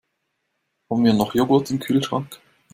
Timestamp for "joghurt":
1.35-1.69